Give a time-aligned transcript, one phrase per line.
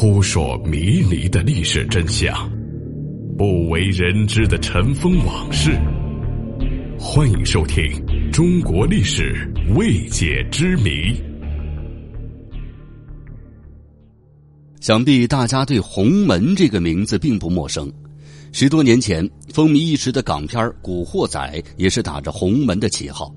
[0.00, 2.48] 扑朔迷离的历史真相，
[3.36, 5.72] 不为人知的尘封往事。
[6.96, 7.82] 欢迎收听
[8.30, 10.90] 《中国历史未解之谜》。
[14.80, 17.92] 想必大家对“洪门”这个名字并不陌生。
[18.52, 21.40] 十多年前风靡一时的港片《古惑仔》
[21.76, 23.34] 也是打着洪门的旗号。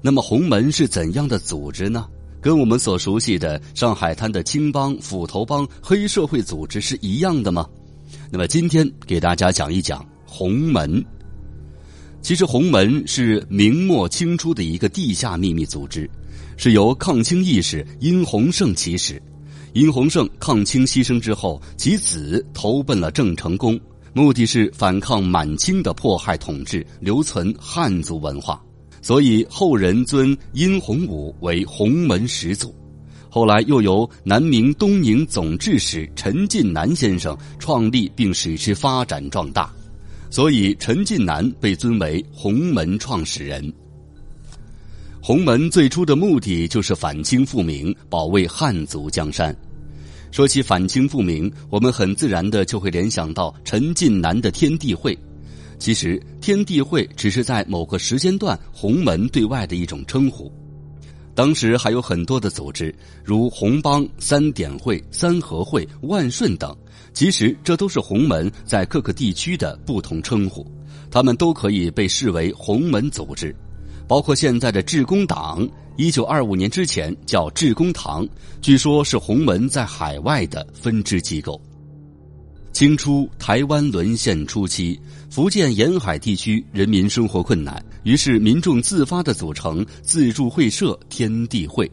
[0.00, 2.06] 那么，洪门是怎样的组织呢？
[2.40, 7.68] 跟我们所熟悉的上海滩的青帮、斧头帮、黑社会组织是一样的吗？
[8.30, 11.04] 那么今天给大家讲一讲洪门。
[12.22, 16.08] 其实洪门是明末清初的一个地下秘密组织，
[16.56, 19.20] 是由抗清义士殷洪胜起始。
[19.72, 23.78] 殷洪胜抗清牺牲之后，其子投奔了郑成功，
[24.12, 28.62] 目的是反抗满清的迫害统治，留存汉族文化。
[29.02, 32.74] 所以后人尊殷洪武为洪门始祖，
[33.30, 39.72] 后来又由南明东宁总制使陈近南先生创立并使之发展壮大，
[40.30, 43.72] 所以陈近南被尊为洪门创始人。
[45.22, 49.54] 洪门最初的目的就是反清复明，保卫汉族江山。
[50.30, 55.16] 说起反清复明，我们很自然的就会联想到陈近南的天地会。
[55.80, 60.52] 其实，天地会只是在某个时间段洪门对外的一种称呼。
[61.34, 66.76] 当时还有很多的组织，如洪帮、三点会、三合会、万顺等。
[67.14, 70.70] 其实这都是洪门在各个地区的不同称呼，
[71.10, 73.56] 他们都可以被视为洪门组织。
[74.06, 78.28] 包括现在的致公党，一九二五年之前叫致公堂，
[78.60, 81.58] 据说是洪门在海外的分支机构。
[82.80, 91.86] 清初台湾沦陷初期，福建沿海地区人民生活困难，于是民众自发的组成自助会社天地会。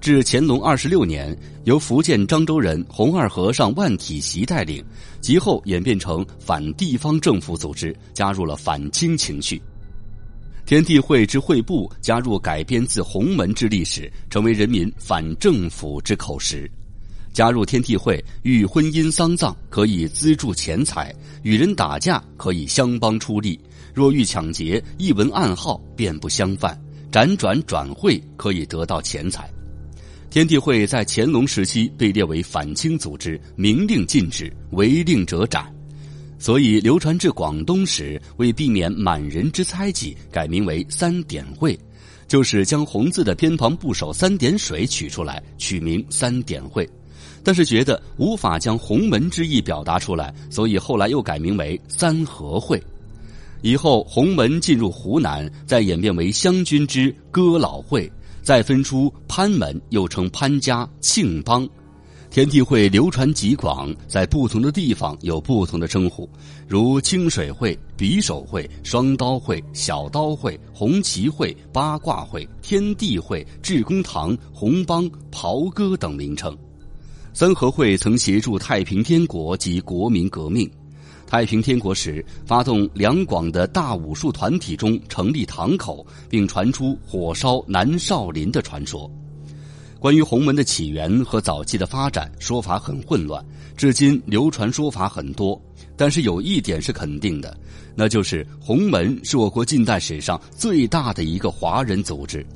[0.00, 4.84] 至乾隆二十六年，由福建漳州人洪二和尚万体习带领，
[5.20, 9.62] 其后演变成反地方政府组织，加入了反清情绪。
[10.64, 16.68] 天地会之会部加入改编自洪门之历史，成为人民反政府之口实。
[17.36, 23.60] 加入天地会，遇婚姻丧葬可以资助钱财；与人打架可以相帮出力；
[23.92, 26.80] 若遇抢劫，一闻暗号便不相犯，
[27.12, 29.50] 辗转转会可以得到钱财。
[30.30, 35.70] 天地会在乾隆时期被列为反清组织，明令禁止，违令者斩。
[36.38, 41.78] 所以流传至广东时，为避免满人之猜忌，改名为三点会，
[42.26, 46.88] 就是将“红”字的偏旁部首三点水取出来，取名三点会。
[47.46, 52.82] 但是觉得无法将洪门之意表达出来，所以后来又改名为三合会。
[53.62, 58.10] 以后洪门进入湖南，再演变为湘军之哥老会，
[58.42, 61.64] 再分出潘门，又称潘家、庆帮。
[62.30, 66.28] 天地会流传极广，在不同的地方有不同的称呼，
[66.66, 76.52] 如清水会、匕首会、双刀会、小刀会、红旗会、八卦会、天地会、致公堂、红帮、袍哥等名称。
[77.36, 80.66] 三合会曾协助太平天国及国民革命。
[81.26, 89.10] 太平天国时，发动两广的大武术团体中成立堂口，并传出火烧南少林的传说。
[90.00, 93.44] 关于洪门的起源和早期的发展，说法很混乱，
[93.76, 95.60] 至今流传说法很多。
[95.94, 97.54] 但是有一点是肯定的，
[97.94, 102.46] 那就是洪门是我国近代史上最大的一个华人组织。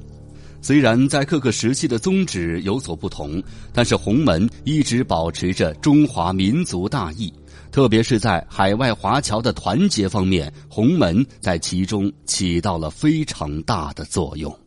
[0.62, 7.32] 虽然在各个时期的宗旨有所不同，但是洪门一直保持着中华民族大义，
[7.72, 14.59] 特别是在海外华侨的团结方面，洪门在其中起到了非常大的作用。